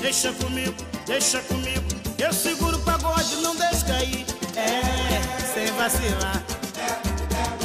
deixa 0.00 0.32
comigo, 0.32 0.74
deixa 1.06 1.40
comigo. 1.42 1.84
Eu 2.18 2.32
seguro 2.32 2.76
o 2.76 2.80
pagode, 2.80 3.36
não 3.36 3.54
deixa 3.54 3.84
cair. 3.86 4.26
É, 4.56 5.20
sem 5.54 5.72
vacilar, 5.74 6.42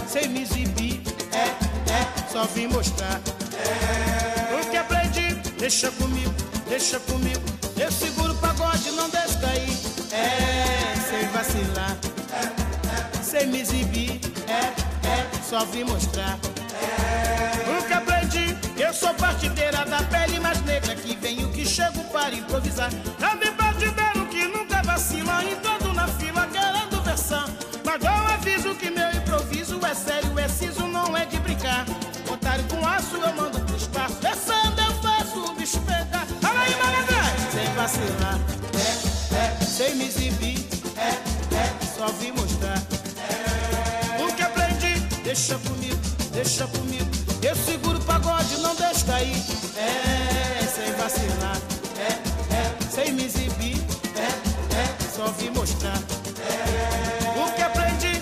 sem 0.08 0.28
me 0.30 0.42
exibir. 0.42 1.02
É, 1.32 1.48
é, 1.92 2.32
só 2.32 2.46
vim 2.46 2.68
mostrar. 2.68 3.20
O 4.52 4.70
que 4.70 4.78
aprendi, 4.78 5.34
deixa 5.58 5.92
comigo, 5.92 6.34
deixa 6.68 7.00
comigo. 7.00 7.42
Eu 7.78 7.92
seguro 7.92 8.34
o 8.34 8.38
pagode, 8.38 8.92
não 8.92 9.10
deixa 9.10 9.40
cair. 9.40 9.78
É, 10.12 10.96
sem 11.10 11.28
vacilar, 11.30 11.98
sem 13.24 13.48
me 13.48 13.62
exibir. 13.62 14.20
É, 14.48 15.08
é, 15.08 15.44
só 15.50 15.66
vim 15.66 15.84
mostrar. 15.84 16.38
Eu 16.42 17.53
sou 19.14 19.16
partideira 19.16 19.86
da 19.86 20.02
pele 20.04 20.40
mais 20.40 20.60
negra 20.62 20.96
que 20.96 21.16
venho 21.16 21.50
que 21.52 21.66
chego 21.66 22.04
para 22.06 22.34
improvisar. 22.34 22.90
Também 23.20 23.52
partideiro 23.54 24.26
que 24.30 24.48
nunca 24.48 24.82
vacila, 24.84 25.44
entrando 25.44 25.94
na 25.94 26.08
fila 26.08 26.48
querendo 26.48 27.02
versão. 27.04 27.46
Mas 27.84 28.04
eu 28.04 28.34
aviso 28.34 28.76
que 28.76 28.90
meu 28.90 29.10
improviso 29.12 29.80
é 29.86 29.94
sério, 29.94 30.38
é 30.40 30.48
siso, 30.48 30.88
não 30.88 31.16
é 31.16 31.26
de 31.26 31.38
brincar. 31.40 31.86
Otário 32.32 32.64
com 32.66 32.86
aço 32.88 33.16
eu 33.18 33.34
mando 33.34 33.60
pro 33.60 33.76
espaço. 33.76 34.16
Descendo 34.16 34.82
eu 34.82 34.94
faço 35.02 35.52
o 35.52 35.56
bicho 35.56 35.80
pegar. 35.82 36.26
Fala 36.42 36.62
aí, 36.62 36.76
malandrão! 36.76 37.24
Sem 37.52 37.74
vacilar, 37.76 38.40
é, 38.74 39.36
é, 39.36 39.66
sem 39.66 39.96
me 39.96 40.08
exibir, 40.08 40.66
é, 40.98 41.10
é, 41.56 41.86
só 41.98 42.08
vim 42.08 42.32
mostrar. 42.32 42.82
O 44.20 44.34
que 44.34 44.42
aprendi, 44.42 45.00
deixa 45.24 45.58
comigo, 45.60 46.00
deixa 46.32 46.66
comigo. 46.68 47.10
Eu 47.44 47.56
seguro 47.56 47.98
o 47.98 48.04
pagode, 48.04 48.58
não 48.62 48.74
cair. 49.06 49.36
É, 49.78 50.66
sem 50.66 50.92
vacilar, 50.94 51.58
é, 51.98 52.56
é, 52.56 52.90
sem 52.90 53.12
me 53.14 53.26
exibir, 53.26 53.78
é, 54.16 54.28
é, 54.76 55.10
só 55.16 55.28
vim 55.32 55.50
mostrar. 55.50 55.98
O 57.36 57.52
que 57.54 57.62
aprendi, 57.62 58.22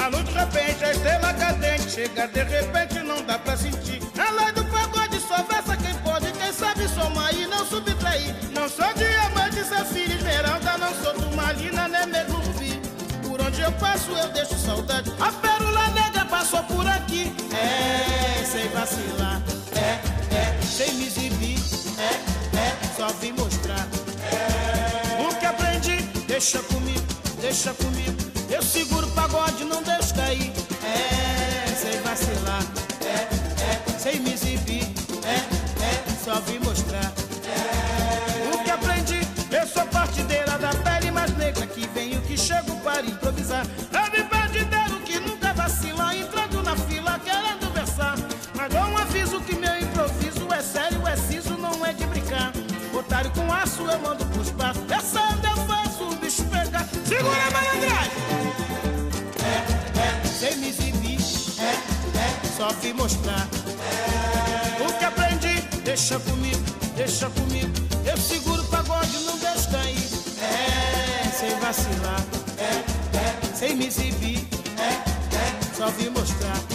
a 0.00 0.06
luz 0.08 0.24
de 0.24 0.32
repente, 0.32 0.84
a 0.84 0.92
estrela 0.92 1.34
cadente, 1.34 1.90
chega 1.90 2.28
de 2.28 2.42
repente, 2.42 2.98
não 3.00 3.22
dá 3.24 3.38
pra 3.38 3.56
sentir. 3.56 4.00
A 4.18 4.30
lei 4.32 4.52
do 4.52 4.64
pagode 4.66 5.20
só 5.20 5.42
versa 5.42 5.76
quem 5.76 5.94
pode, 5.96 6.32
quem 6.32 6.52
sabe 6.52 6.88
somar 6.88 7.34
e 7.34 7.46
não 7.46 7.64
subtrair. 7.66 8.34
Não 8.54 8.68
sou 8.68 8.92
diamante, 8.94 9.64
safira, 9.64 10.14
esmeralda, 10.14 10.78
não 10.78 10.94
sou 11.02 11.14
turmalina, 11.14 11.88
nem 11.88 12.06
mesmo 12.06 12.38
rubi. 12.38 12.80
Por 13.26 13.40
onde 13.40 13.60
eu 13.60 13.72
passo 13.72 14.10
eu 14.12 14.28
deixo 14.28 14.54
saudade. 14.54 15.12
A 15.20 15.32
pérola 15.32 15.88
negra 15.88 16.24
passou 16.26 16.62
por 16.64 16.86
aqui. 16.86 17.32
É, 17.52 18.44
sem 18.44 18.68
vacilar. 18.68 19.31
É, 21.12 21.20
é, 21.20 21.28
exibir. 21.28 21.58
É, 21.98 22.56
é, 22.56 22.96
só 22.96 23.08
vim 23.20 23.32
mostrar. 23.32 23.86
O 25.20 25.34
que 25.38 25.46
aprendi, 25.46 26.02
deixa 26.26 26.58
comigo, 26.60 27.06
deixa 27.40 27.74
comigo. 27.74 28.16
Eu 28.50 28.62
seguro 28.62 29.06
o 29.06 29.10
pagode, 29.10 29.64
não 29.64 29.82
deixo 29.82 30.14
cair. 30.14 30.52
É, 30.84 31.74
sem 31.74 32.00
vacilar. 32.00 32.62
É, 33.04 33.94
é, 33.94 33.98
sem 33.98 34.20
me 34.20 34.32
exibir. 34.32 34.84
É, 35.24 35.36
é, 35.84 36.24
só 36.24 36.40
vim 36.40 36.61
eu 53.92 53.98
mando 54.00 54.24
pro 54.26 54.42
espaço. 54.42 54.80
Descendo 54.80 55.46
eu 55.46 55.56
faço 55.66 56.04
o 56.04 56.16
bicho 56.16 56.44
pegar. 56.44 56.86
Segura 57.06 57.46
a 57.46 57.50
malandragem! 57.50 58.12
É, 59.44 59.98
é, 60.00 60.26
sem 60.26 60.56
me 60.56 60.68
exibir. 60.68 61.20
É, 61.60 61.72
é, 62.18 62.56
só 62.56 62.68
vim 62.80 62.94
mostrar. 62.94 63.46
O 64.80 64.92
que 64.98 65.04
aprendi, 65.04 65.60
deixa 65.84 66.18
comigo, 66.20 66.62
deixa 66.96 67.28
comigo. 67.30 67.72
Eu 68.04 68.16
seguro 68.16 68.62
o 68.62 68.66
pagode, 68.66 69.18
não 69.24 69.38
deixo 69.38 69.70
cair. 69.70 70.08
É, 70.40 71.28
sem 71.30 71.58
vacilar. 71.60 72.24
É, 72.58 73.18
é, 73.18 73.54
sem 73.54 73.76
me 73.76 73.86
exibir. 73.86 74.46
É, 74.78 74.90
é, 75.36 75.76
só 75.76 75.88
vim 75.90 76.08
mostrar. 76.08 76.71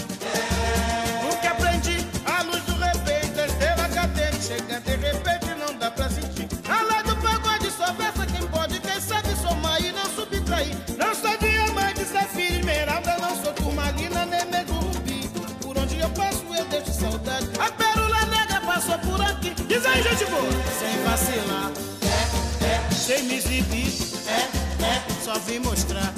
Subtrair. 10.58 10.76
Não 10.98 11.14
sou 11.14 11.38
diamante, 11.38 12.06
safira, 12.06 12.60
esmeralda, 12.60 13.18
não 13.20 13.44
sou 13.44 13.54
turmalina, 13.54 14.26
nem 14.26 14.46
mesmo 14.46 14.80
rubi. 14.80 15.30
Por 15.62 15.78
onde 15.78 16.00
eu 16.00 16.10
passo, 16.10 16.44
eu 16.58 16.66
deixo 16.66 16.92
saudade. 16.94 17.48
A 17.60 17.72
pérola 17.72 18.26
negra 18.26 18.62
passou 18.62 18.98
por 19.00 19.22
aqui. 19.22 19.54
Diz 19.68 19.86
aí, 19.86 20.02
gente 20.02 20.26
boa. 20.26 20.52
Sem 20.80 21.04
vacilar, 21.04 21.72
é, 22.02 22.66
é, 22.66 22.92
sem 22.94 23.24
me 23.24 23.36
exibir, 23.36 23.94
é, 24.28 24.84
é, 24.84 25.24
só 25.24 25.38
vim 25.40 25.60
mostrar. 25.60 26.14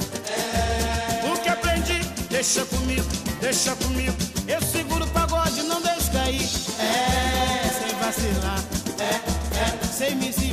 O 1.24 1.38
que 1.42 1.50
aprendi, 1.50 2.00
deixa 2.30 2.66
comigo, 2.66 3.08
deixa 3.42 3.76
comigo. 3.76 4.16
Eu 4.48 4.62
seguro 4.62 5.06
o 5.06 5.08
pagode, 5.10 5.62
não 5.64 5.82
deixo 5.82 6.12
cair. 6.12 6.42
É, 6.80 7.70
sem 7.70 7.96
vacilar, 7.98 8.64
é, 9.00 9.14
é, 9.60 9.88
sem 9.88 10.16
me 10.16 10.30
exibir, 10.30 10.49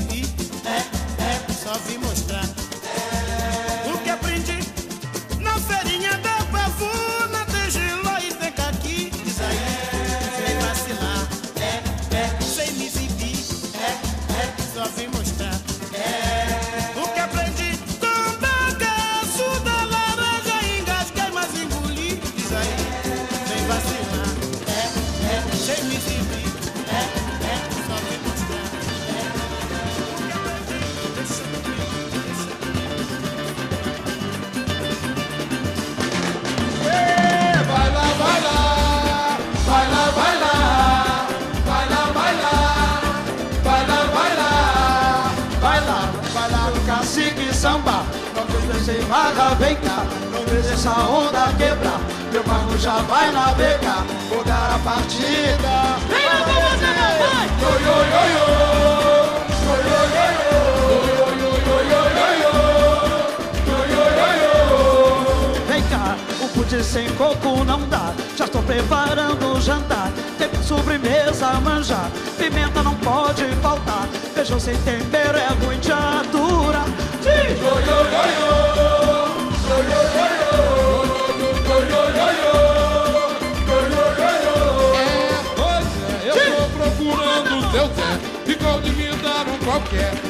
Essa 50.86 51.00
onda 51.10 51.52
quebrar. 51.58 52.00
Meu 52.30 52.44
barco 52.44 52.78
já 52.78 52.98
vai 52.98 53.32
navegar, 53.32 54.06
vou 54.28 54.44
dar 54.44 54.76
a 54.76 54.78
partida. 54.78 55.98
Vem 56.08 56.24
lá 56.24 56.44
com 56.44 56.52
você, 56.62 56.86
meu 56.86 57.12
pai! 57.26 57.46
Yo, 57.60 57.70
yo, 57.86 57.96
yo, 58.12 58.22
yo. 58.30 58.46
Vem 65.66 65.82
cá, 65.88 66.16
o 66.40 66.48
pudim 66.50 66.82
sem 66.84 67.08
coco 67.14 67.64
não 67.64 67.80
dá. 67.88 68.14
Já 68.36 68.44
estou 68.44 68.62
preparando 68.62 69.54
o 69.56 69.60
jantar. 69.60 70.12
Tem 70.38 70.48
sobremesa 70.62 71.54
manjar, 71.64 72.08
pimenta 72.38 72.84
não 72.84 72.94
pode 72.94 73.44
faltar. 73.60 74.06
Feijão 74.32 74.60
sem 74.60 74.76
tempero 74.76 75.36
é 75.36 75.50
muito 75.64 75.82
de 75.82 75.90
aturar. 75.90 76.86
Yo, 77.24 77.32
yo, 77.32 77.80
yo, 77.80 78.50
yo. 78.50 78.55
Qualquer 89.76 90.25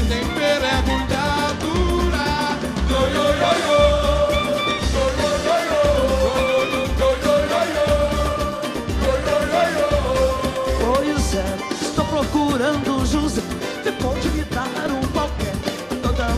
tempero 0.00 0.64
é 0.64 0.82
molhadura. 0.86 2.26
Yo, 2.88 3.00
yo, 3.08 3.24
yo, 3.34 3.50
yo. 3.66 4.02
Yo, 4.92 5.22
procurando 12.12 12.98
José 13.06 13.42
Que 13.82 13.92
pode 13.92 14.28
me 14.30 14.44
dar 14.44 14.90
um 14.90 15.00
qualquer 15.12 15.54
Toda 16.02 16.28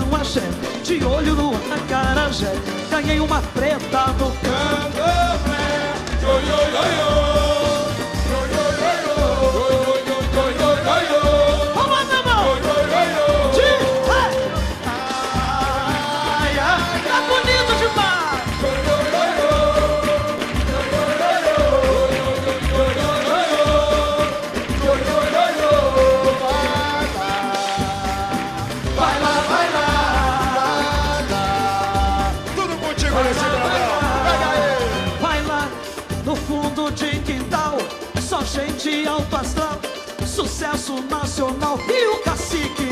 não 0.00 0.16
achei 0.16 0.42
De 0.84 1.04
olho 1.04 1.34
no 1.34 1.52
acarajé 1.72 2.52
Ganhei 2.90 3.20
uma 3.20 3.40
preta 3.40 4.06
no 4.18 4.30
Candomblé. 4.42 5.66
Yo, 6.22 6.40
yo, 6.40 6.58
yo. 6.72 6.82
Yo, 6.98 7.55
e 42.56 42.85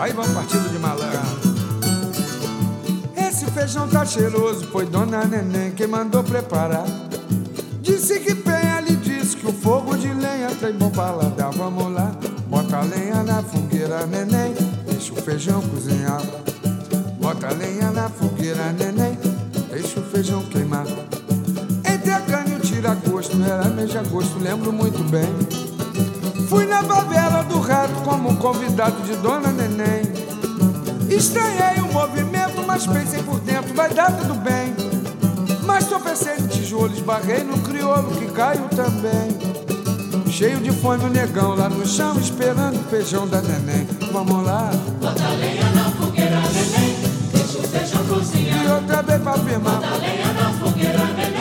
Aí 0.00 0.14
vamos 0.14 0.32
partido 0.32 0.66
de 0.70 0.78
malandro. 0.78 1.20
Esse 3.14 3.44
feijão 3.50 3.86
tá 3.86 4.02
cheiroso, 4.06 4.66
foi 4.68 4.86
Dona 4.86 5.26
Neném 5.26 5.72
quem 5.72 5.86
mandou 5.86 6.24
preparar. 6.24 6.86
Disse 7.82 8.18
que 8.18 8.34
penha, 8.34 8.80
lhe 8.80 8.96
disse 8.96 9.36
que 9.36 9.46
o 9.46 9.52
fogo 9.52 9.98
de 9.98 10.08
lenha 10.08 10.48
tem 10.58 10.72
bom 10.72 10.88
paladar. 10.88 11.52
Vamos 11.52 11.92
lá, 11.92 12.12
bota 12.46 12.78
a 12.78 12.80
lenha 12.80 13.22
na 13.22 13.42
fogueira, 13.42 14.06
neném, 14.06 14.54
deixa 14.86 15.12
o 15.12 15.16
feijão 15.16 15.60
cozinhar. 15.60 16.22
Bota 17.20 17.48
a 17.48 17.52
lenha 17.52 17.90
na 17.90 18.08
fogueira, 18.08 18.72
neném, 18.72 19.18
deixa 19.70 20.00
o 20.00 20.02
feijão 20.04 20.42
queimar. 20.44 20.86
Entre 21.84 22.10
a 22.10 22.20
carne 22.20 22.54
e 22.54 22.56
o 22.56 22.60
tira-gosto, 22.60 23.36
era 23.44 23.68
mês 23.68 23.90
de 23.90 23.98
agosto, 23.98 24.38
lembro 24.38 24.72
muito 24.72 25.04
bem. 25.10 25.28
Fui 26.48 26.64
na 26.64 26.82
favela 26.82 27.44
do 27.44 27.60
como 28.04 28.36
convidado 28.36 29.02
de 29.02 29.16
Dona 29.16 29.48
Neném. 29.48 30.02
Estranhei 31.08 31.80
o 31.82 31.92
movimento, 31.92 32.62
mas 32.66 32.86
pensei 32.86 33.22
por 33.22 33.40
dentro, 33.40 33.74
vai 33.74 33.92
dar 33.92 34.12
tudo 34.16 34.34
bem. 34.34 34.74
Mas 35.64 35.86
tropecei 35.86 36.36
no 36.38 36.48
tijolo, 36.48 36.92
esbarrei 36.92 37.42
no 37.42 37.58
crioulo 37.58 38.10
que 38.16 38.26
caiu 38.32 38.68
também. 38.68 39.38
Cheio 40.30 40.58
de 40.60 40.72
fome 40.72 41.04
o 41.04 41.08
negão 41.08 41.54
lá 41.54 41.68
no 41.68 41.86
chão, 41.86 42.18
esperando 42.18 42.76
o 42.76 42.84
feijão 42.84 43.26
da 43.28 43.42
neném. 43.42 43.86
Vamos 44.12 44.44
lá. 44.44 44.70
Bota 45.00 45.24
a 45.24 45.30
lenha 45.30 45.68
na 45.70 45.90
fogueira, 45.90 46.40
neném. 46.40 46.96
Deixa 47.32 47.58
o 47.58 47.62
feijão 47.62 48.04
cozinhar. 48.06 48.64
E 48.64 48.68
outra 48.70 49.02
vez 49.02 49.20
pra 49.20 49.32
afirmar. 49.32 49.74
Bota 49.74 49.86
a 49.86 49.96
lenha 49.96 50.32
na 50.32 50.52
fogueira, 50.54 51.04
neném. 51.16 51.39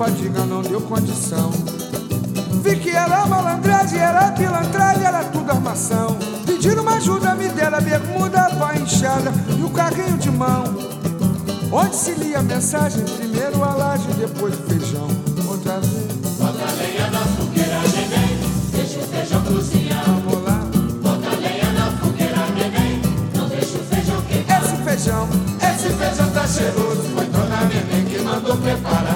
Fadiga 0.00 0.46
não 0.46 0.62
deu 0.62 0.80
condição. 0.80 1.50
Vi 2.62 2.74
que 2.76 2.88
era 2.88 3.26
malandragem, 3.26 3.98
era 3.98 4.32
pilantragem, 4.32 5.04
era 5.04 5.24
tudo 5.24 5.50
armação. 5.50 6.16
Pediram 6.46 6.80
uma 6.80 6.94
ajuda, 6.94 7.34
me 7.34 7.50
deram 7.50 7.76
a 7.76 7.80
bermuda, 7.82 8.48
a 8.66 8.78
inchada 8.78 9.30
e 9.58 9.62
o 9.62 9.68
carrinho 9.68 10.16
de 10.16 10.30
mão. 10.30 10.64
Onde 11.70 11.94
se 11.94 12.12
lia 12.12 12.38
a 12.38 12.42
mensagem, 12.42 13.04
primeiro 13.04 13.62
a 13.62 13.74
laje, 13.74 14.08
depois 14.14 14.54
o 14.58 14.62
feijão. 14.62 15.06
Outra 15.46 15.78
vez, 15.80 16.12
Bota 16.38 16.64
a 16.64 16.72
lenha 16.80 17.10
na 17.10 17.20
fogueira, 17.20 17.80
neném. 17.92 18.38
Deixa 18.72 19.00
o 19.00 19.02
feijão 19.02 19.44
cozinhar. 19.44 20.04
vamos 20.06 20.42
lá. 20.44 20.64
Bota 21.02 21.28
a 21.28 21.40
lenha 21.40 21.72
na 21.72 21.92
fogueira, 21.98 22.46
neném. 22.54 23.02
Não 23.36 23.48
deixa 23.48 23.76
o 23.76 23.84
feijão 23.84 24.22
queimar. 24.22 24.64
Esse 24.64 24.76
feijão, 24.82 25.28
esse 25.60 25.88
feijão 25.90 26.30
tá 26.30 26.46
cheiroso. 26.46 27.02
Foi 27.14 27.26
Dona 27.26 27.64
Neném 27.66 28.06
que 28.06 28.18
mandou 28.22 28.56
preparar. 28.56 29.09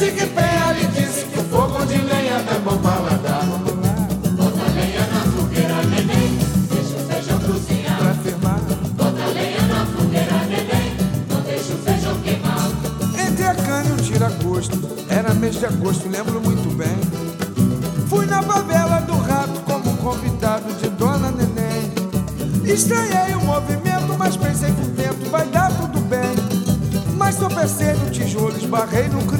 Disse 0.00 0.12
que 0.12 0.26
penha, 0.28 0.72
lhe 0.72 0.86
disse 0.86 1.26
que 1.26 1.40
o 1.40 1.44
fogo 1.44 1.84
de 1.84 1.98
lenha 1.98 2.36
é 2.36 2.58
bom 2.64 2.78
paladar. 2.78 3.44
Bota 3.44 4.72
lenha 4.74 5.06
na 5.12 5.20
fogueira, 5.30 5.82
neném. 5.84 6.38
Deixa 6.70 6.96
o 6.96 7.06
feijão 7.06 7.38
cozinhar. 7.40 7.98
pra 7.98 8.10
afirmar. 8.12 8.60
Bota 8.96 9.26
lenha 9.34 9.60
na 9.60 9.84
fogueira, 9.84 10.38
neném. 10.48 10.96
Não 11.28 11.42
deixa 11.42 11.74
o 11.74 11.76
feijão 11.76 12.18
queimar. 12.22 12.70
Entre 13.28 13.44
a 13.44 13.54
cana 13.54 13.90
e 13.90 13.92
o 13.92 13.96
tira-gosto, 13.96 14.78
era 15.10 15.34
mês 15.34 15.56
de 15.56 15.66
agosto, 15.66 16.08
lembro 16.08 16.40
muito 16.40 16.74
bem. 16.74 16.96
Fui 18.08 18.24
na 18.24 18.42
favela 18.42 19.02
do 19.02 19.18
rato 19.18 19.60
como 19.66 19.98
convidado 19.98 20.72
de 20.80 20.88
Dona 20.88 21.30
Neném. 21.30 21.92
Estranhei 22.64 23.34
o 23.34 23.44
movimento, 23.44 24.16
mas 24.18 24.34
pensei 24.34 24.72
por 24.72 24.86
dentro, 24.92 25.28
vai 25.28 25.46
dar 25.48 25.70
tudo 25.76 26.00
bem. 26.00 26.70
Mas 27.18 27.36
tropecei 27.36 27.92
no 27.92 28.10
tijolo, 28.10 28.56
esbarrei 28.56 29.06
no 29.10 29.20
que 29.26 29.39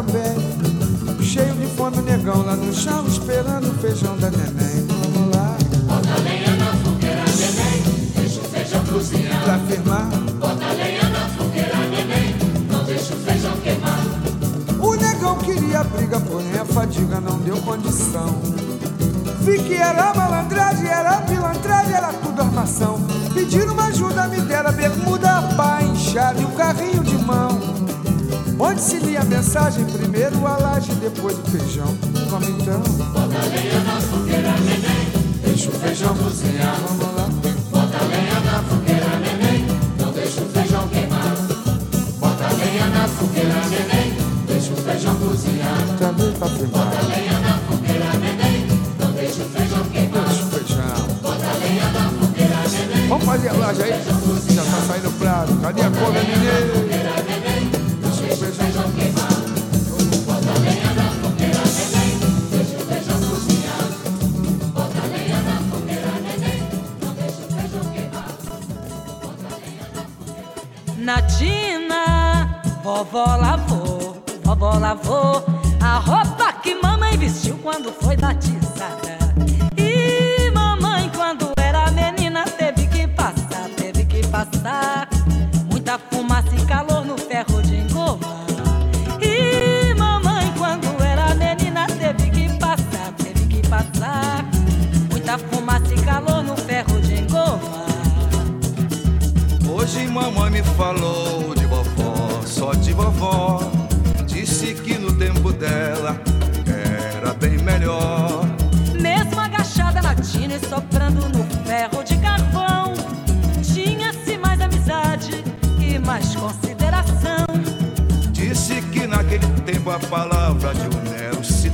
também. 0.00 1.22
Cheio 1.22 1.54
de 1.54 1.66
fome, 1.76 1.98
o 1.98 2.02
negão 2.02 2.42
lá 2.42 2.56
no 2.56 2.72
chão, 2.72 3.06
esperando 3.06 3.68
o 3.68 3.74
feijão 3.74 4.16
da 4.16 4.30
neném. 4.30 4.86
Vamos 4.88 5.36
lá, 5.36 5.56
Bota 5.84 6.14
a 6.14 6.18
lenha 6.22 6.56
na 6.56 6.72
fogueira, 6.76 7.24
neném. 7.24 8.12
Deixa 8.16 8.40
o 8.40 8.44
feijão 8.44 8.84
cozinhar. 8.86 9.42
pra 9.44 9.54
afirmar. 9.56 10.06
Bota 10.38 10.64
a 10.64 10.72
lenha 10.72 11.08
na 11.10 11.28
fogueira, 11.28 11.76
neném. 11.76 12.34
Não 12.70 12.84
deixa 12.84 13.14
o 13.14 13.16
feijão 13.18 13.52
queimar. 13.58 14.00
O 14.80 14.94
negão 14.94 15.36
queria 15.36 15.84
briga, 15.84 16.18
porém 16.20 16.58
a 16.58 16.64
fadiga 16.64 17.20
não 17.20 17.38
deu 17.38 17.56
condição. 17.58 18.40
Vi 19.42 19.62
que 19.62 19.74
era 19.74 20.14
malandragem, 20.14 20.88
era 20.88 21.20
pilantragem, 21.22 21.94
era 21.94 22.12
tudo 22.14 22.40
armação. 22.40 22.98
Pediram 23.34 23.74
uma 23.74 23.86
ajuda, 23.86 24.28
me 24.28 24.40
deram 24.40 24.72
bermuda, 24.72 25.42
pá 25.56 25.82
inchada 25.82 26.40
e 26.40 26.44
o. 26.44 26.50
Onde 26.70 26.79
se 28.80 28.98
lia 28.98 29.20
a 29.20 29.24
mensagem, 29.24 29.84
primeiro 29.84 30.46
a 30.46 30.56
laje, 30.56 30.92
depois 30.94 31.36
o 31.38 31.42
feijão. 31.50 31.94
Vamos 32.30 32.48
então, 32.48 32.80
Bota 32.80 33.46
lenha 33.48 33.80
na 33.80 34.00
fogueira, 34.00 34.52
neném. 34.52 35.12
deixa 35.44 35.68
o 35.68 35.72
feijão 35.72 36.16
cozinhar, 36.16 36.76
vamos 36.86 37.09
Natina, 73.12 73.49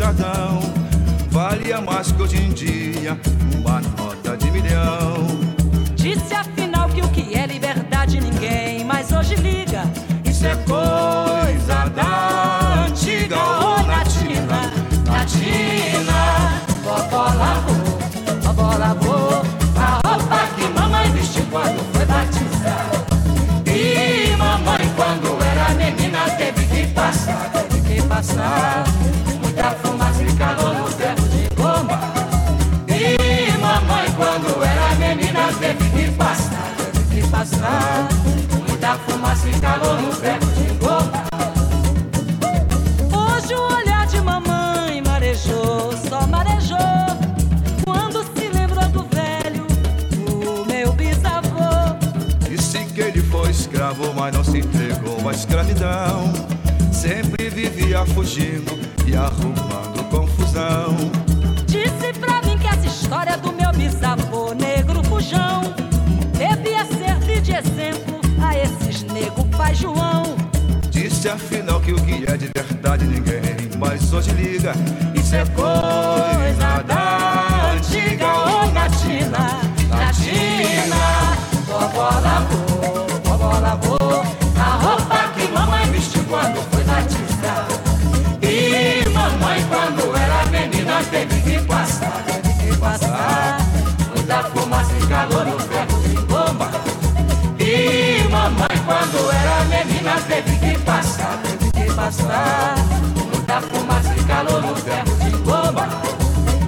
cidadão 0.06 0.60
valia 1.30 1.80
mais 1.80 2.12
que 2.12 2.22
hoje 2.22 2.36
em 2.36 2.50
dia 2.50 3.18
uma 3.58 3.80
nota 3.80 4.36
de 4.36 4.50
milhão. 4.50 5.26
Disse 5.94 6.34
afinal 6.34 6.88
que 6.88 7.00
o 7.00 7.08
que 7.08 7.34
é 7.34 7.46
liberdade 7.46 8.20
ninguém 8.20 8.84
mais 8.84 9.10
hoje 9.10 9.34
liga. 9.34 9.82
Isso 10.24 10.46
é 10.46 10.54
coisa 10.56 11.88
da 11.94 12.84
antiga 12.86 13.36
ô 13.36 13.82
Natina, 13.82 14.72
Natina. 15.06 16.62
Vovó 16.84 17.24
lavou, 17.34 17.98
vovó 18.42 18.76
lavou 18.78 19.42
a 19.76 20.08
roupa 20.08 20.48
que 20.54 20.68
mamãe 20.78 21.10
vestiu 21.10 21.44
quando 21.50 21.82
foi 21.92 22.06
batizada. 22.06 23.06
E 23.66 24.36
mamãe 24.36 24.88
quando 24.94 25.42
era 25.42 25.74
menina 25.74 26.30
teve 26.38 26.64
que 26.66 26.86
passar, 26.92 27.50
teve 27.50 27.80
que 27.94 28.02
passar 28.02 28.84
mas 54.26 54.34
não 54.34 54.42
se 54.42 54.58
entregou 54.58 55.28
à 55.28 55.32
escravidão. 55.32 56.32
Sempre 56.92 57.48
vivia 57.48 58.04
fugindo 58.06 58.72
e 59.06 59.14
arrumando 59.14 59.65
afinal 71.36 71.80
que 71.80 71.92
o 71.92 71.96
que 71.96 72.24
é 72.26 72.36
de 72.36 72.50
verdade 72.54 73.04
ninguém 73.04 73.76
mais 73.78 74.12
hoje 74.12 74.30
liga. 74.32 74.72
Isso 75.14 75.34
é 75.36 75.44
coisa 75.54 76.75
passar 102.06 102.76
muita 103.32 103.60
fumaça 103.62 104.14
e 104.14 104.24
calor 104.26 104.62
no 104.62 104.76
ferro 104.76 105.16
de 105.16 105.30
goma. 105.38 105.88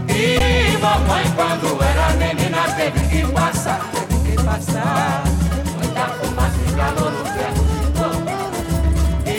E 0.09 0.77
mamãe 0.79 1.23
quando 1.37 1.81
era 1.81 2.13
menina 2.15 2.63
teve 2.75 2.99
que 3.07 3.25
passar, 3.33 3.81
teve 3.93 4.19
que 4.25 4.43
passar 4.43 5.23
muita 5.77 6.09
fumaça 6.09 6.59
e 6.67 6.73
calor 6.75 7.13
no 7.13 7.25
ferro 7.25 7.63
de 7.71 7.87
goma. 8.01 8.33
E 9.27 9.39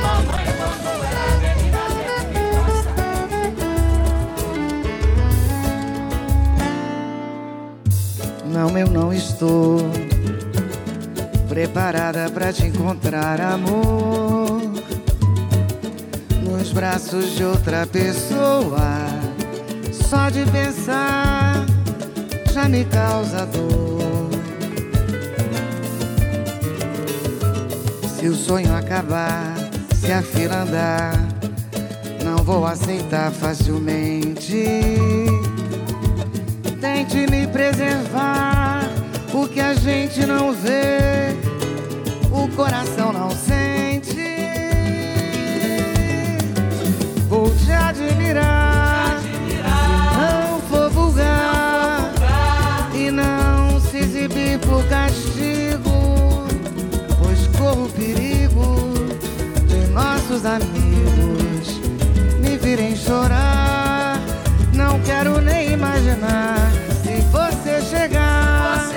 mamãe 0.00 0.46
quando 0.58 0.88
era 1.10 1.26
menina 1.42 1.82
teve 1.98 2.22
que 2.30 2.42
passar. 2.62 2.94
Não, 8.46 8.78
eu 8.78 8.86
não 8.86 9.12
estou 9.12 9.90
preparada 11.48 12.30
pra 12.30 12.52
te 12.52 12.68
encontrar, 12.68 13.40
amor. 13.40 14.61
Braços 16.72 17.36
de 17.36 17.44
outra 17.44 17.86
pessoa, 17.86 18.80
só 20.08 20.30
de 20.30 20.42
pensar 20.50 21.66
já 22.50 22.66
me 22.66 22.84
causa 22.86 23.44
dor. 23.46 24.30
Se 28.08 28.26
o 28.26 28.34
sonho 28.34 28.74
acabar, 28.74 29.54
se 29.94 30.10
a 30.12 30.22
fila 30.22 30.62
andar, 30.62 31.12
não 32.24 32.38
vou 32.38 32.66
aceitar 32.66 33.30
facilmente. 33.30 34.64
Tente 36.80 37.30
me 37.30 37.46
preservar, 37.48 38.88
o 39.34 39.46
que 39.46 39.60
a 39.60 39.74
gente 39.74 40.24
não 40.24 40.52
vê, 40.52 41.36
o 42.30 42.48
coração 42.56 43.12
não 43.12 43.30
sente. 43.30 43.71
Se 67.02 67.20
você 67.30 67.80
chegar, 67.82 68.90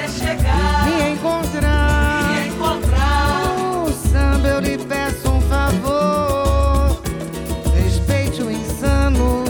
e 0.87 0.89
me 0.89 1.13
encontrar. 1.13 2.31
No 3.57 3.91
samba 3.91 4.47
eu 4.47 4.59
lhe 4.59 4.77
peço 4.77 5.29
um 5.29 5.41
favor. 5.41 7.01
Respeite 7.75 8.41
o 8.41 8.51
insano, 8.51 9.43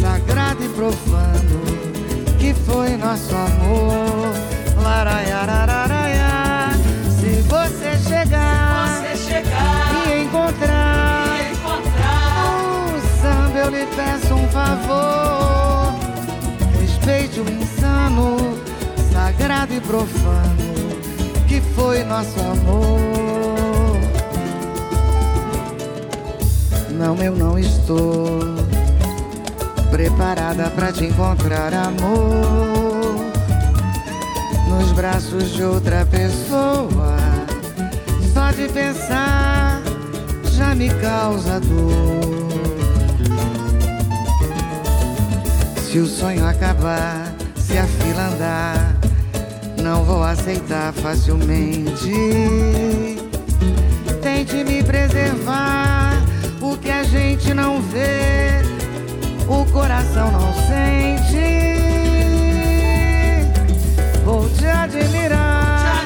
sagrado 0.00 0.64
e 0.64 0.68
profano 0.70 1.60
que 2.38 2.54
foi 2.54 2.96
nosso 2.96 3.34
amor. 3.34 4.05
Profano 19.86 20.56
que 21.48 21.60
foi 21.60 22.02
nosso 22.04 22.38
amor. 22.40 23.96
Não, 26.90 27.16
eu 27.22 27.36
não 27.36 27.58
estou 27.58 28.40
preparada 29.90 30.70
pra 30.70 30.92
te 30.92 31.04
encontrar, 31.04 31.72
amor. 31.72 33.24
nos 34.68 34.92
braços 34.92 35.52
de 35.52 35.62
outra 35.62 36.04
pessoa. 36.06 37.16
Só 38.32 38.50
de 38.50 38.68
pensar 38.68 39.82
já 40.52 40.74
me 40.74 40.88
causa 40.88 41.60
dor. 41.60 42.46
Se 45.82 45.98
o 45.98 46.06
sonho 46.06 46.46
acabar, 46.46 47.32
se 47.56 47.78
a 47.78 47.86
fila 47.86 48.28
andar, 48.28 48.96
não 49.86 50.02
vou 50.02 50.24
aceitar 50.24 50.92
facilmente. 50.92 52.12
Tente 54.20 54.64
me 54.64 54.82
preservar, 54.82 56.20
o 56.60 56.76
que 56.76 56.90
a 56.90 57.04
gente 57.04 57.54
não 57.54 57.80
vê, 57.80 58.62
o 59.46 59.64
coração 59.70 60.32
não 60.32 60.52
sente. 60.66 61.76
Vou 64.24 64.48
te 64.50 64.66
admirar, 64.66 66.04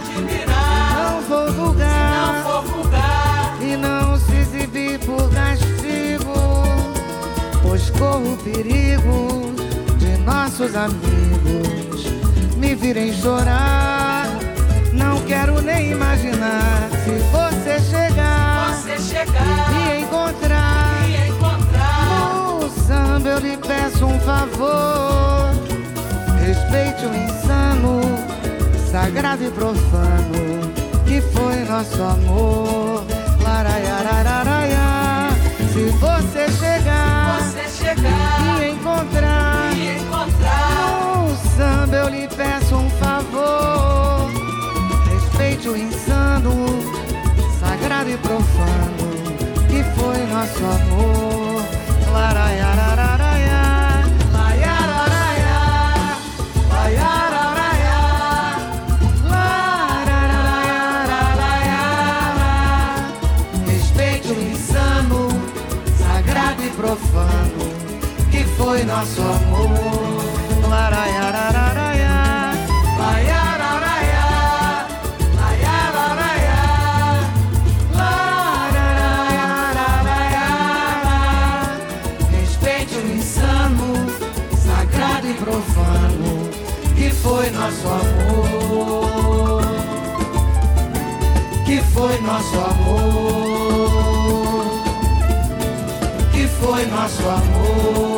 não 0.94 1.22
vou 1.22 1.50
vulgar, 1.50 2.34
e 3.62 3.76
não 3.76 4.18
se 4.18 4.36
exibir 4.36 4.98
por 4.98 5.30
castigo, 5.30 6.34
pois 7.62 7.88
corro 7.88 8.34
o 8.34 8.36
perigo 8.36 9.54
de 9.96 10.18
nossos 10.18 10.76
amigos 10.76 11.89
virem 12.80 13.12
chorar. 13.12 14.26
Não 14.92 15.20
quero 15.22 15.60
nem 15.60 15.92
imaginar 15.92 16.88
se 17.04 17.10
você 17.30 17.78
chegar, 17.80 18.74
e 18.86 19.74
me 19.74 20.00
encontrar. 20.02 20.94
No 22.08 22.70
samba 22.70 23.28
eu 23.28 23.38
lhe 23.38 23.56
peço 23.58 24.06
um 24.06 24.18
favor. 24.20 25.50
Respeite 26.40 27.04
o 27.06 27.14
insano, 27.14 28.00
sagrado 28.90 29.44
e 29.44 29.50
profano 29.50 30.72
que 31.06 31.20
foi 31.20 31.64
nosso 31.64 32.02
amor. 32.02 33.04
Laraiarararaia. 33.42 35.28
Se 35.72 35.84
você 35.98 36.48
chegar, 36.58 37.40
e 37.96 38.60
me 38.60 38.70
encontrar. 38.72 39.59
Eu 42.00 42.08
lhe 42.08 42.26
peço 42.28 42.76
um 42.76 42.88
favor. 42.88 44.30
Respeite 45.12 45.68
o 45.68 45.76
insano, 45.76 46.66
sagrado 47.60 48.08
e 48.08 48.16
profano 48.16 49.10
que 49.68 49.84
foi 50.00 50.26
nosso 50.26 50.64
amor. 50.64 51.30
E 66.62 66.68
profano 66.72 67.64
que 68.30 68.44
foi 68.56 68.84
nosso 68.84 69.22
amor. 69.22 70.68
Laraiararaia. 70.68 71.29
Foi 92.00 92.18
nosso 92.22 92.56
amor. 92.56 93.90
Que 96.32 96.46
foi 96.46 96.86
nosso 96.86 97.28
amor. 97.28 98.09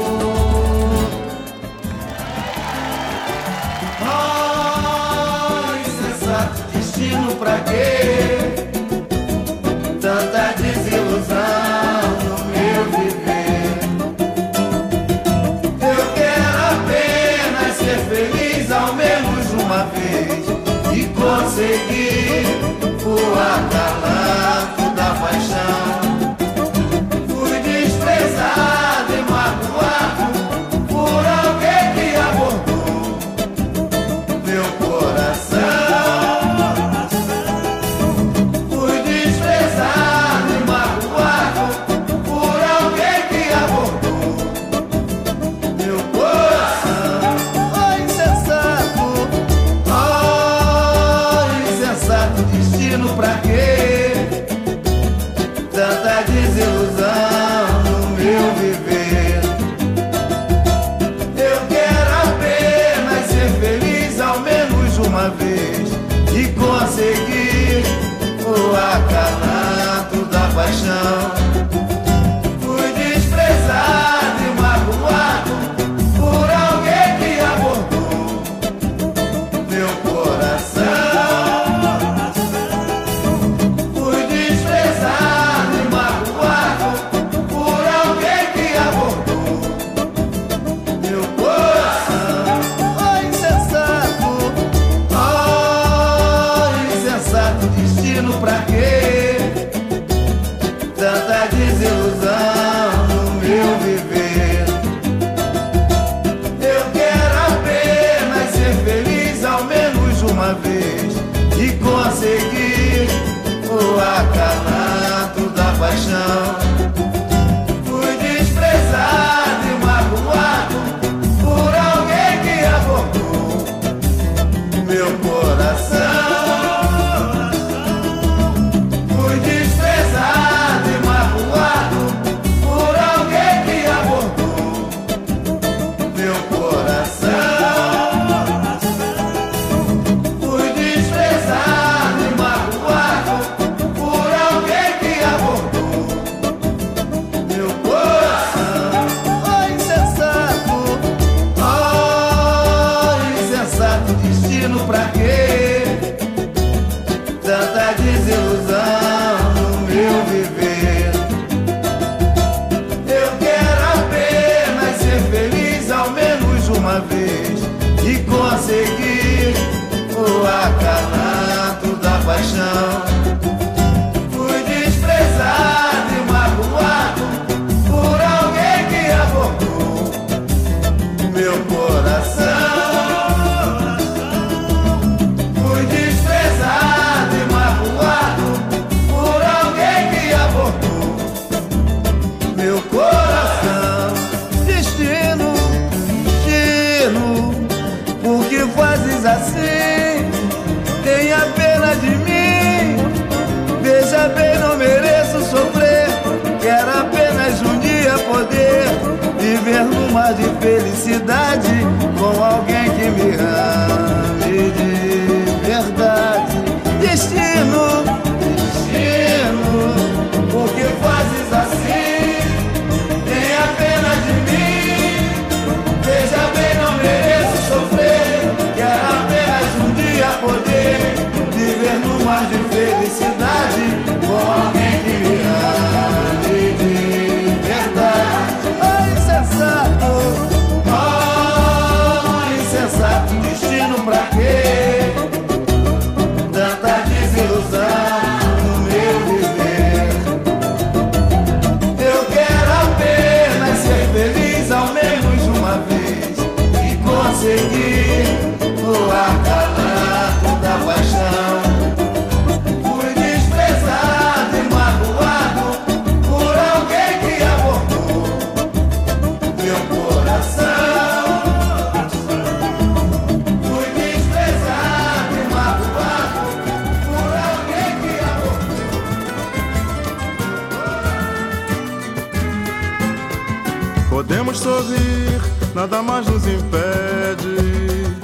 nada 286.03 286.13
mais 286.13 286.27
nos 286.27 286.47
impede. 286.47 288.17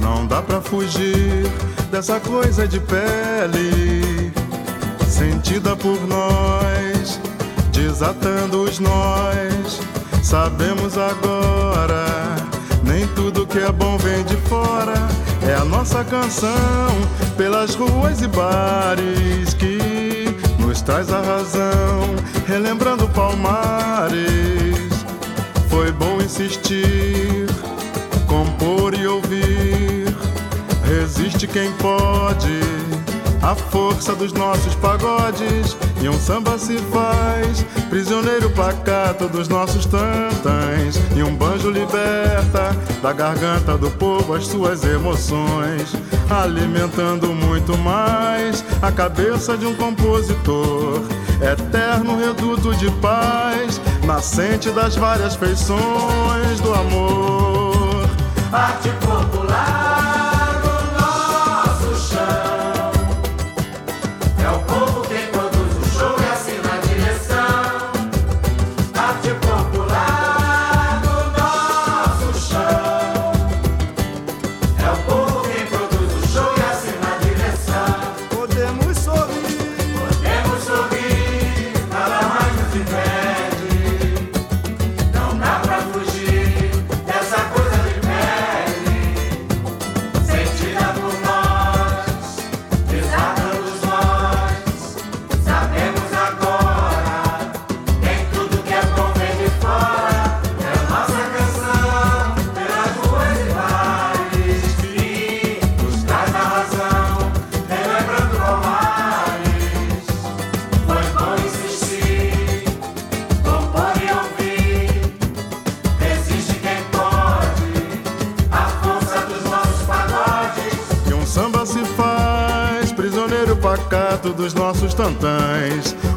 Não 0.00 0.26
dá 0.26 0.42
pra 0.42 0.60
fugir 0.60 1.50
dessa 1.90 2.20
coisa 2.20 2.68
de 2.68 2.78
pele, 2.80 4.32
sentida 5.08 5.74
por 5.76 5.98
nós, 6.06 7.18
desatando 7.72 8.62
os 8.64 8.78
nós. 8.78 9.80
Sabemos 10.22 10.96
agora, 10.96 12.36
nem 12.84 13.06
tudo 13.08 13.46
que 13.46 13.58
é 13.58 13.72
bom 13.72 13.96
vem 13.98 14.22
de 14.24 14.36
fora. 14.48 14.94
É 15.48 15.54
a 15.54 15.64
nossa 15.64 16.04
canção 16.04 16.50
pelas 17.36 17.74
ruas 17.74 18.20
e 18.20 18.28
bares 18.28 19.54
que 19.54 20.36
nos 20.58 20.82
traz 20.82 21.10
a 21.12 21.20
razão, 21.20 22.14
relembrando 22.46 23.08
palmares. 23.08 24.90
Foi 25.70 25.90
bom 25.92 26.19
insistir, 26.30 27.46
compor 28.28 28.94
e 28.94 29.04
ouvir. 29.04 30.06
Resiste 30.84 31.46
quem 31.48 31.72
pode, 31.72 32.60
a 33.42 33.56
força 33.56 34.14
dos 34.14 34.32
nossos 34.32 34.76
pagodes. 34.76 35.76
E 36.00 36.08
um 36.08 36.18
samba 36.18 36.56
se 36.56 36.78
faz, 36.78 37.64
prisioneiro 37.90 38.48
pacato 38.50 39.28
dos 39.28 39.48
nossos 39.48 39.84
tantãs. 39.86 41.00
E 41.16 41.22
um 41.22 41.34
banjo 41.34 41.68
liberta 41.68 42.76
da 43.02 43.12
garganta 43.12 43.76
do 43.76 43.90
povo 43.90 44.34
as 44.34 44.46
suas 44.46 44.84
emoções, 44.84 45.92
alimentando 46.30 47.34
muito 47.34 47.76
mais 47.76 48.64
a 48.80 48.92
cabeça 48.92 49.58
de 49.58 49.66
um 49.66 49.74
compositor. 49.74 51.02
Eterno 51.42 52.18
reduto 52.18 52.74
de 52.76 52.90
paz, 53.00 53.80
nascente 54.04 54.70
das 54.70 54.96
várias 54.96 55.34
feições 55.36 56.60
do 56.60 56.72
amor. 56.72 58.08
Arte 58.52 58.88
popular. 59.00 59.89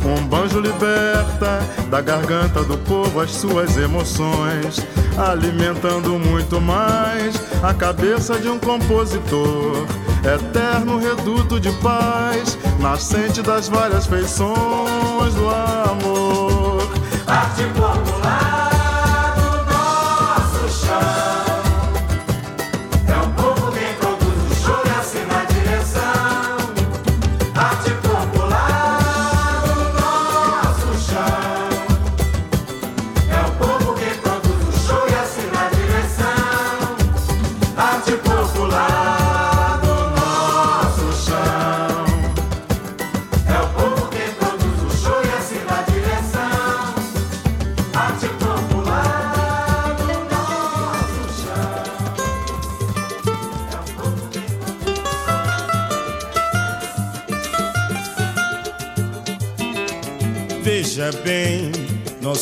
Um 0.06 0.28
banjo 0.28 0.60
liberta 0.60 1.62
da 1.90 2.02
garganta 2.02 2.64
do 2.64 2.78
povo 2.80 3.22
as 3.22 3.32
suas 3.32 3.78
emoções, 3.78 4.86
alimentando 5.18 6.20
muito 6.20 6.60
mais 6.60 7.34
a 7.64 7.74
cabeça 7.74 8.38
de 8.38 8.50
um 8.50 8.60
compositor. 8.60 9.88
Eterno 10.26 11.00
reduto 11.00 11.62
de 11.62 11.72
paz, 11.82 12.58
nascente 12.82 13.42
das 13.42 13.70
várias 13.70 14.06
feições 14.06 15.34
do 15.34 15.50
amor. 15.50 16.43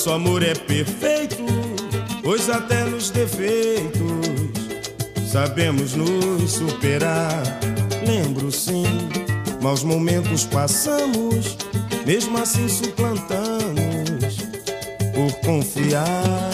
Nosso 0.01 0.13
amor 0.13 0.41
é 0.41 0.55
perfeito, 0.55 1.45
pois 2.23 2.49
até 2.49 2.83
nos 2.85 3.11
defeitos 3.11 4.01
sabemos 5.31 5.93
nos 5.93 6.53
superar. 6.53 7.43
Lembro 8.03 8.51
sim, 8.51 8.83
maus 9.61 9.83
momentos 9.83 10.43
passamos, 10.45 11.55
mesmo 12.03 12.35
assim 12.39 12.67
suplantamos 12.67 14.37
por 15.13 15.31
confiar. 15.45 16.49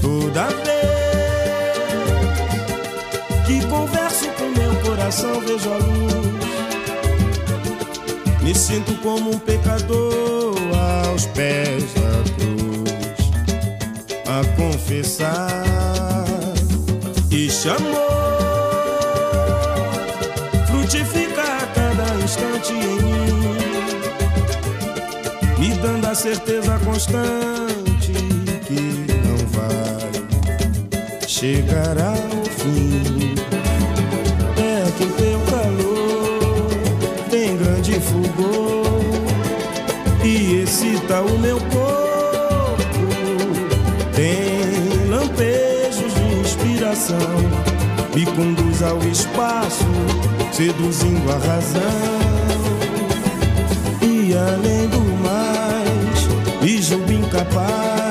Toda 0.00 0.46
vez 0.62 1.74
que 3.44 3.66
converso 3.66 4.28
com 4.38 4.50
meu 4.56 4.72
coração, 4.82 5.40
vejo 5.40 5.68
a 5.68 5.78
luz. 5.78 6.14
Me 8.40 8.54
sinto 8.54 8.94
como 9.02 9.30
um 9.30 9.38
pecador 9.40 10.54
aos 11.08 11.26
pés 11.26 11.94
da 11.94 12.03
confessar 14.94 15.64
e 17.30 17.50
chamou 17.50 17.92
frutifica 20.68 21.42
a 21.42 21.66
cada 21.74 22.14
instante 22.22 22.72
em 22.72 23.02
mim 23.02 23.56
me 25.58 25.74
dando 25.78 26.06
a 26.06 26.14
certeza 26.14 26.78
constante 26.84 28.12
que 28.66 28.80
não 29.26 29.38
vai 29.48 30.12
chegar 31.26 31.98
ao 31.98 32.44
fim 32.44 33.33
inspiração, 47.04 47.18
me 48.14 48.24
conduz 48.24 48.82
ao 48.82 48.98
espaço, 49.04 49.84
seduzindo 50.52 51.30
a 51.30 51.38
razão. 51.38 51.80
E 54.00 54.34
além 54.34 54.88
do 54.88 55.00
mais, 55.22 56.62
me 56.62 56.80
julgo 56.80 57.12
incapaz 57.12 58.03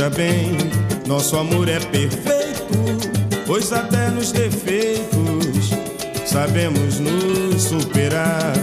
Veja 0.00 0.16
bem, 0.16 0.56
nosso 1.06 1.36
amor 1.36 1.68
é 1.68 1.78
perfeito, 1.78 2.64
pois 3.46 3.70
até 3.70 4.08
nos 4.08 4.32
defeitos 4.32 5.68
sabemos 6.24 6.98
nos 6.98 7.64
superar. 7.64 8.54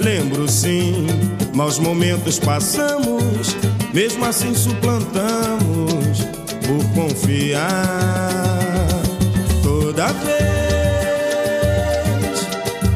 Lembro 0.00 0.48
sim, 0.48 1.06
maus 1.52 1.78
momentos 1.78 2.38
passamos, 2.38 3.54
mesmo 3.92 4.24
assim 4.24 4.54
suplantamos 4.54 6.20
por 6.66 6.82
confiar. 6.94 7.68
Toda 9.62 10.06
vez 10.06 10.38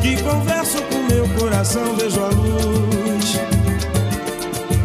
que 0.01 0.17
converso 0.23 0.81
com 0.85 1.03
meu 1.15 1.29
coração, 1.39 1.95
vejo 1.95 2.25
a 2.25 2.29
luz. 2.29 3.39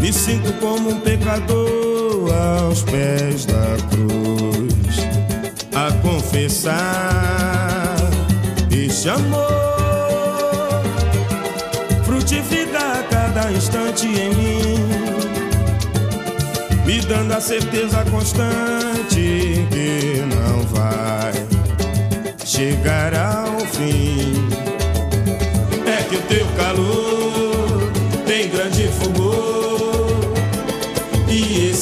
Me 0.01 0.11
sinto 0.11 0.51
como 0.59 0.89
um 0.89 0.99
pecador 0.99 1.87
aos 2.31 2.83
pés 2.83 3.45
da 3.45 3.77
cruz 3.89 4.97
a 5.75 5.91
confessar 6.01 7.97
este 8.71 9.09
amor 9.09 9.67
frutifica 12.03 12.79
a 12.79 13.03
cada 13.03 13.51
instante 13.51 14.07
em 14.07 14.33
mim, 14.35 14.75
me 16.85 16.99
dando 17.01 17.33
a 17.33 17.41
certeza 17.41 18.03
constante 18.11 19.65
que 19.69 20.23
não 20.35 20.61
vai 20.67 21.33
chegar 22.43 23.13
ao 23.13 23.59
fim. 23.59 24.33
É 25.85 26.03
que 26.03 26.15
o 26.15 26.21
teu 26.23 26.45
calor 26.57 27.91
tem 28.25 28.49
grande 28.49 28.87
fulgor 28.99 29.66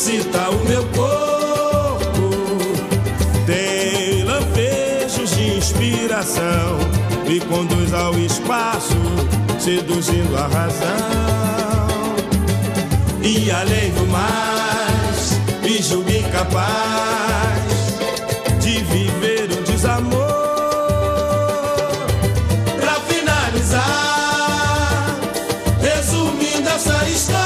excita 0.06 0.52
o 0.52 0.64
meu 0.66 0.84
corpo. 0.90 2.30
Tem 3.48 4.24
lampejos 4.24 5.32
de 5.32 5.58
inspiração, 5.58 6.78
me 7.28 7.40
conduz 7.40 7.92
ao 7.92 8.14
espaço, 8.20 8.96
seduzindo 9.60 10.38
a 10.38 10.48
razão. 10.48 12.06
E 13.24 13.50
além 13.50 13.92
do 13.94 14.06
mais, 14.06 15.40
me 15.64 15.82
julgo 15.82 16.12
incapaz 16.12 17.64
de 18.60 18.84
viver 18.84 19.50
um 19.58 19.64
desamor. 19.64 20.22
Pra 22.80 22.94
finalizar, 23.08 23.82
resumindo 25.82 26.70
essa 26.70 27.10
história, 27.10 27.45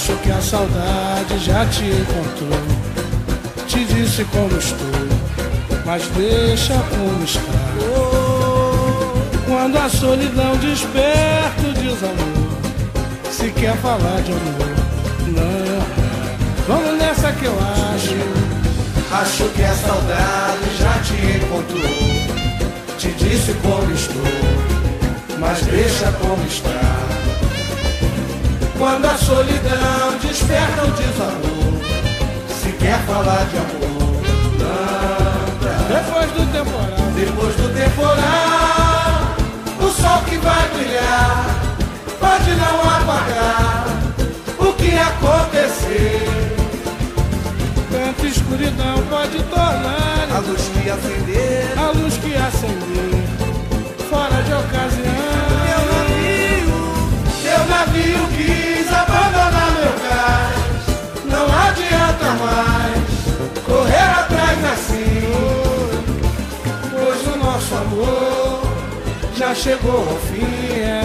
acho 0.00 0.16
que 0.22 0.30
a 0.30 0.40
saudade 0.40 1.38
já 1.44 1.66
te 1.66 1.84
encontrou. 1.84 2.58
Te 3.66 3.84
disse 3.84 4.24
como 4.24 4.56
estou, 4.56 4.86
mas 5.84 6.06
deixa 6.16 6.72
como 6.88 7.22
está. 7.22 7.42
Quando 9.46 9.76
a 9.76 9.88
solidão 9.90 10.56
desperta 10.56 11.66
o 11.68 11.72
desamor, 11.74 12.58
se 13.30 13.50
quer 13.50 13.76
falar 13.76 14.22
de 14.22 14.32
amor, 14.32 14.70
não. 15.26 16.66
Vamos 16.66 16.98
nessa 16.98 17.32
que 17.32 17.44
eu 17.44 17.58
acho. 17.58 18.16
Acho 19.12 19.44
que 19.50 19.62
a 19.62 19.74
saudade 19.74 20.76
já 20.78 20.98
te 21.00 21.14
encontrou. 21.36 21.90
Te 22.96 23.08
disse 23.12 23.52
como 23.60 23.92
estou, 23.92 25.38
mas 25.38 25.60
deixa 25.66 26.10
como 26.12 26.42
está. 26.46 26.99
Quando 28.80 29.04
a 29.04 29.18
solidão 29.18 30.16
desperta 30.22 30.84
o 30.86 30.90
desamor, 30.92 31.82
se 32.48 32.72
quer 32.78 32.98
falar 33.00 33.44
de 33.50 33.58
amor, 33.58 34.22
não. 34.58 35.60
Depois 35.86 36.30
do 36.30 36.50
temporal, 36.50 37.10
Depois 37.14 37.54
do 37.56 37.68
temporal, 37.74 39.36
o 39.82 39.90
sol 39.90 40.22
que 40.22 40.38
vai 40.38 40.66
brilhar 40.70 41.44
pode 42.18 42.54
não 42.54 42.80
apagar 42.80 43.84
o 44.58 44.72
que 44.72 44.96
acontecer. 44.96 46.22
tanta 47.90 48.26
escuridão 48.26 49.02
pode 49.10 49.42
tornar 49.42 50.26
A 50.34 50.38
luz 50.38 50.62
que 50.72 50.88
acender, 50.88 51.78
a 51.78 51.90
luz 51.90 52.16
que 52.16 52.34
acender, 52.34 52.79
chegou 69.60 70.08
ao 70.08 70.16
fim. 70.20 70.80
é. 70.80 71.02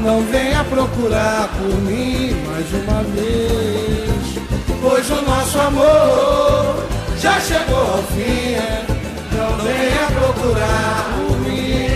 Não 0.00 0.22
venha 0.22 0.62
procurar 0.64 1.48
por 1.58 1.76
mim 1.82 2.32
mais 2.46 2.72
uma 2.72 3.02
vez, 3.02 4.38
pois 4.80 5.10
o 5.10 5.22
nosso 5.22 5.58
amor 5.60 6.86
já 7.18 7.40
chegou 7.40 7.78
ao 7.78 8.02
fim. 8.14 8.54
é. 8.54 8.86
Não 9.32 9.56
venha 9.58 10.06
procurar 10.20 11.10
por 11.16 11.36
mim. 11.40 11.88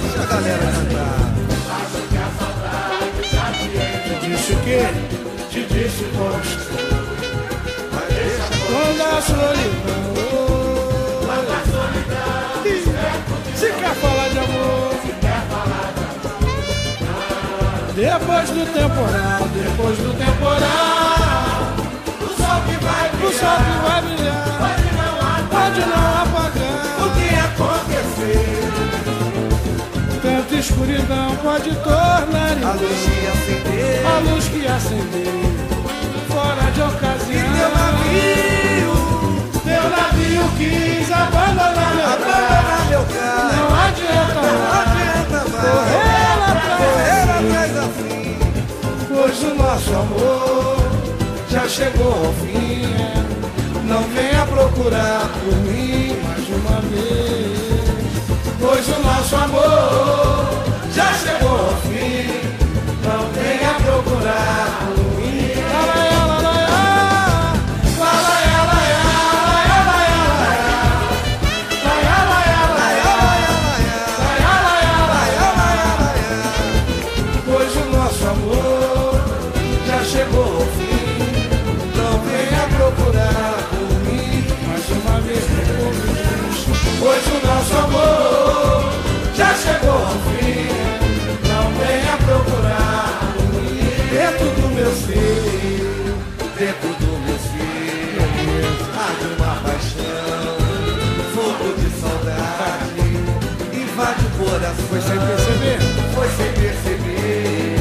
Deixa 0.00 0.22
a 0.22 0.26
galera 0.26 0.72
cantar. 0.72 1.20
Te 4.20 4.26
disse 4.26 4.52
o 4.52 4.56
quê? 4.60 4.80
Te 5.50 5.60
disse 5.66 6.04
posto. 6.16 6.70
Quando 8.66 9.02
a 9.02 9.20
solidão. 9.20 10.14
Quando 11.26 11.50
a 11.50 11.60
solidão. 11.70 12.40
Se 13.54 13.66
quer 13.66 13.94
falar 13.96 14.28
de 14.30 14.38
amor. 14.38 14.99
Depois 17.94 18.48
do 18.50 18.64
temporal, 18.72 19.48
depois 19.52 19.98
do 19.98 20.12
temporal. 20.16 21.74
O 22.20 22.28
sol 22.36 22.60
que 22.66 22.76
vai 22.84 23.10
brilhar. 23.10 23.26
O 23.26 23.32
sol 23.32 23.58
que 23.66 23.76
vai 23.82 24.00
brilhar. 24.02 24.46
Pode 24.60 24.88
não 24.94 25.12
apagar. 25.18 25.50
Pode 25.50 25.80
não 25.80 26.06
apagar. 26.22 26.84
O 27.00 27.06
que 27.16 27.28
acontecer? 27.34 28.60
Tanta 30.22 30.54
escuridão 30.54 31.36
pode 31.42 31.70
tornar 31.76 32.56
a 32.62 32.72
luz 32.74 33.00
que 33.04 33.26
acender. 33.26 34.06
A 34.06 34.08
luz 34.20 34.44
que 34.48 34.66
acender. 34.66 35.40
Fora 36.28 36.70
de 36.70 36.82
ocasião. 36.82 37.30
E 37.30 37.42
teu 37.58 37.70
navio, 37.74 38.92
teu 39.80 39.90
navio 39.90 40.44
quis 40.58 41.10
abandonar 41.10 41.94
meu 41.94 42.06
abandonar 42.06 42.86
meu 42.88 43.04
carro. 43.04 43.56
Não 43.56 43.68
adianta 43.86 44.40
não 44.42 44.60
adianta 44.80 45.38
mais. 45.50 45.70
Correr 45.70 46.38
atrás, 46.50 46.78
correr 46.80 47.28
atrás 47.38 47.72
assim. 47.78 48.38
Pois 49.08 49.42
o 49.42 49.54
nosso 49.54 49.90
amor 49.90 50.76
já 51.48 51.68
chegou 51.68 52.12
ao 52.12 52.32
fim. 52.34 52.80
Não 53.84 54.02
venha 54.04 54.46
procurar 54.46 55.28
por 55.42 55.56
mim 55.56 56.16
mais 56.22 56.48
uma 56.48 56.80
vez. 56.82 57.80
Pois 58.60 58.88
o 58.88 59.00
nosso 59.02 59.36
amor 59.36 60.19
coração. 104.50 104.86
Foi 104.88 105.00
sem 105.00 105.18
perceber? 105.18 105.78
Foi 106.14 106.28
sem 106.28 106.52
perceber 106.52 107.76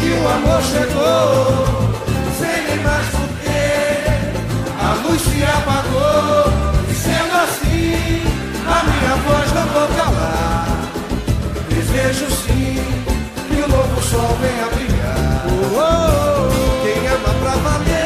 que 0.00 0.08
o 0.12 0.28
amor 0.28 0.62
chegou, 0.62 1.90
sem 2.38 2.58
nem 2.66 2.80
mais 2.84 3.06
porquê. 3.08 3.68
A 4.80 4.94
luz 5.06 5.20
se 5.20 5.42
apagou, 5.44 6.52
e 6.88 6.94
sendo 6.94 7.34
assim, 7.44 8.22
a 8.66 8.78
minha 8.88 9.14
voz 9.26 9.48
não 9.52 9.66
vou 9.74 9.88
calar. 9.88 10.66
Desejo 11.68 12.26
sim 12.30 12.82
que 13.48 13.56
o 13.60 13.68
novo 13.68 14.02
sol 14.02 14.36
venha 14.40 14.66
brilhar. 14.74 15.44
Oh, 15.46 15.76
oh. 15.76 16.50
Quem 16.82 16.98
ama 17.08 17.32
pra 17.40 17.54
valer, 17.64 17.99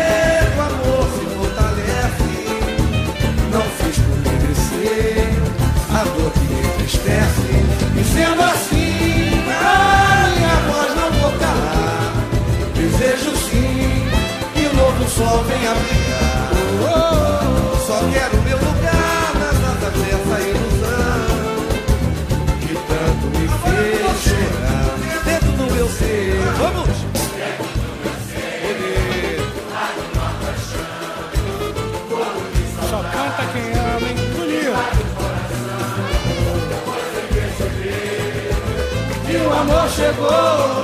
chegou. 40.05 40.84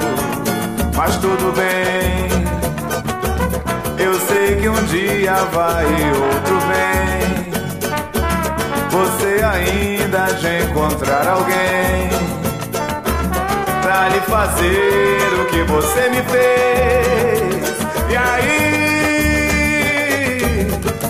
mas 0.97 1.16
tudo 1.16 1.53
bem. 1.53 2.29
Eu 3.99 4.14
sei 4.20 4.57
que 4.57 4.68
um 4.68 4.85
dia 4.87 5.35
vai 5.53 5.87
e 5.87 6.12
outro 6.27 6.59
vem. 6.68 7.25
Você 8.91 9.43
ainda 9.45 10.33
de 10.35 10.64
encontrar 10.64 11.27
alguém 11.27 12.11
pra 13.83 14.09
lhe 14.09 14.20
fazer 14.20 15.41
o 15.41 15.45
que 15.47 15.62
você 15.64 16.09
me 16.11 16.22
fez. 16.22 17.75
E 18.11 18.16
aí, 18.16 19.45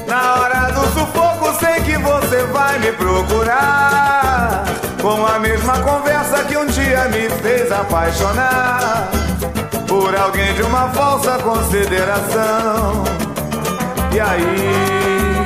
na 0.06 0.34
hora 0.34 0.70
do 0.72 0.86
sufoco, 0.88 1.52
sei 1.58 1.80
que 1.82 1.96
você 1.98 2.42
vai 2.52 2.78
me 2.78 2.92
procurar 2.92 4.64
com 5.04 5.26
a 5.26 5.38
mesma 5.38 5.80
conversa 5.80 6.44
que 6.44 6.56
um 6.56 6.64
dia 6.64 7.04
me 7.10 7.28
fez 7.28 7.70
apaixonar 7.70 9.10
por 9.86 10.16
alguém 10.16 10.54
de 10.54 10.62
uma 10.62 10.88
falsa 10.92 11.36
consideração. 11.40 13.04
E 14.14 14.18
aí, 14.18 15.44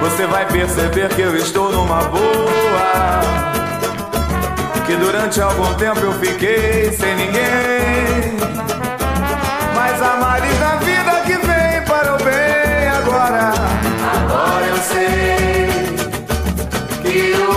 você 0.00 0.26
vai 0.26 0.46
perceber 0.46 1.10
que 1.10 1.20
eu 1.20 1.36
estou 1.36 1.70
numa 1.70 2.02
boa. 2.04 3.20
Que 4.86 4.96
durante 4.96 5.42
algum 5.42 5.74
tempo 5.74 6.00
eu 6.00 6.14
fiquei 6.14 6.90
sem 6.92 7.14
ninguém. 7.14 8.38
Mas 9.74 10.00
há 10.00 10.16
males 10.16 10.60
na 10.60 10.76
vida 10.76 11.12
que 11.26 11.34
vem 11.34 11.82
para 11.86 12.14
o 12.14 12.24
bem 12.24 12.88
agora. 12.88 13.52
Agora 14.14 14.66
eu 14.66 14.76
sei 14.78 15.41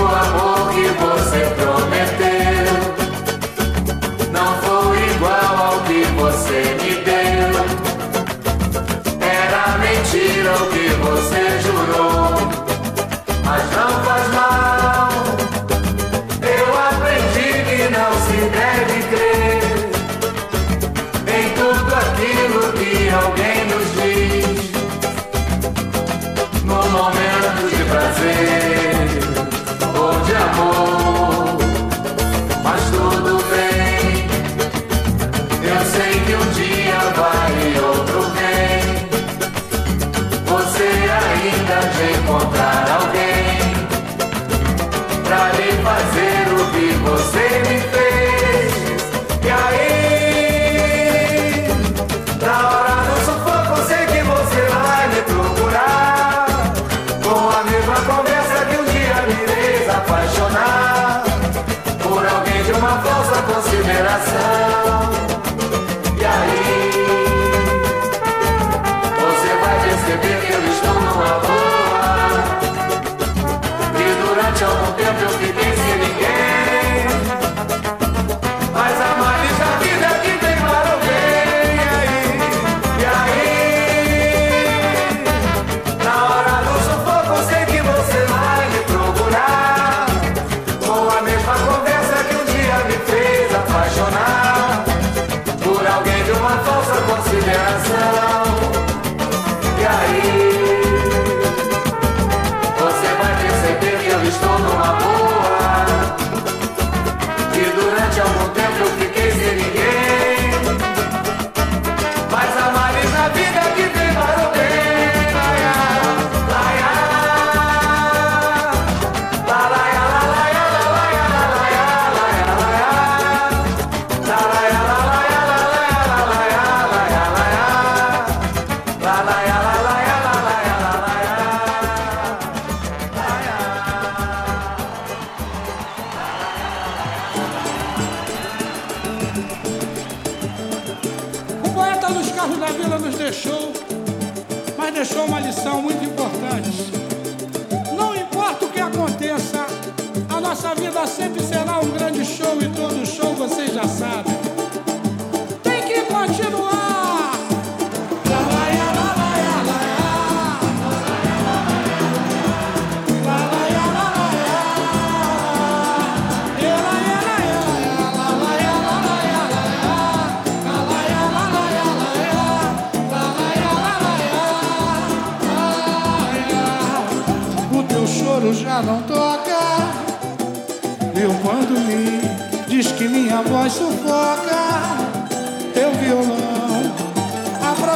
amor 0.08 0.55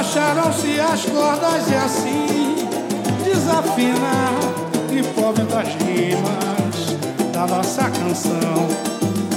afrouxaram-se 0.10 0.80
as 0.80 1.06
cordas 1.06 1.70
e 1.70 1.76
assim 1.76 2.68
desafina 3.24 4.32
e 4.92 5.04
pobre 5.14 5.44
das 5.44 5.68
rimas 5.68 6.98
da 7.32 7.46
nossa 7.46 7.84
canção. 7.84 8.68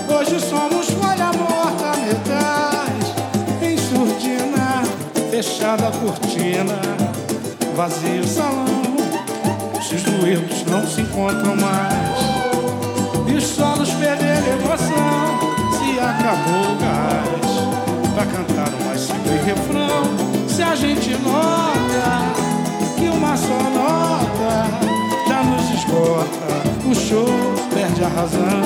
Hoje 0.09 0.41
somos 0.41 0.87
folha 0.91 1.31
morta, 1.33 1.99
metais 2.01 3.13
em 3.61 3.77
surdina, 3.77 4.83
fechada 5.31 5.89
a 5.89 5.93
cortina, 5.93 6.81
vazio 7.77 8.27
salão. 8.27 8.97
Os 9.79 10.03
duetos 10.03 10.65
não 10.65 10.87
se 10.87 11.03
encontram 11.03 11.55
mais. 11.57 13.29
E 13.29 13.35
os 13.35 13.45
solos 13.45 13.91
perderam 13.91 14.59
emoção. 14.59 15.53
Se 15.73 15.99
acabou 16.01 16.73
o 16.73 16.79
gás 16.79 17.43
pra 18.15 18.25
cantar 18.25 18.73
um 18.73 18.87
mais 18.87 19.01
simples 19.03 19.45
refrão. 19.45 19.82
A 20.73 20.75
gente 20.75 21.11
nota 21.19 22.33
que 22.97 23.07
uma 23.07 23.37
só 23.37 23.63
nota 23.63 24.71
já 25.29 25.43
nos 25.43 25.71
esgota, 25.71 26.89
o 26.91 26.95
show 26.95 27.27
perde 27.75 28.03
a 28.03 28.09
razão. 28.09 28.63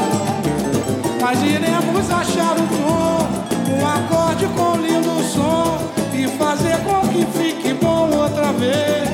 Mas 1.20 1.42
iremos 1.42 2.09
achar 2.09 2.57
o 2.57 2.62
tom, 2.68 3.74
um 3.74 3.84
acorde 3.84 4.46
com 4.57 4.76
lindo 4.76 5.20
som 5.24 5.78
e 6.14 6.28
fazer 6.38 6.78
com 6.84 7.09
que 7.09 7.26
fique 7.36 7.74
bom 7.74 8.09
outra 8.16 8.52
vez. 8.52 9.11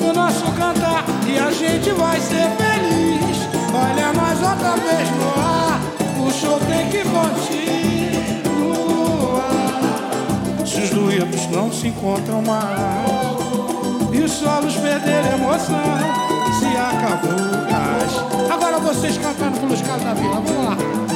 O 0.00 0.12
nosso 0.12 0.46
cantar 0.58 1.04
e 1.28 1.38
a 1.38 1.52
gente 1.52 1.92
vai 1.92 2.18
ser 2.18 2.50
feliz. 2.58 3.38
Olha 3.72 4.12
nós 4.12 4.42
outra 4.42 4.74
vez 4.78 5.08
no 5.12 5.28
ar, 5.40 5.80
o 6.26 6.32
show 6.32 6.58
tem 6.58 6.88
que 6.90 7.08
continuar. 7.08 7.75
Duetos 10.96 11.46
não 11.48 11.70
se 11.70 11.88
encontram 11.88 12.40
mais. 12.40 13.10
E 14.12 14.18
os 14.18 14.32
solos 14.32 14.74
perderam 14.76 15.34
emoção, 15.34 15.76
se 16.58 16.66
acabou 16.74 17.32
o 17.32 17.70
gás. 17.70 18.50
Agora 18.50 18.78
vocês 18.78 19.18
cantando 19.18 19.60
pelos 19.60 19.82
caras 19.82 20.02
da 20.02 20.14
vila, 20.14 20.40
vamos 20.40 20.64
lá. 20.64 21.15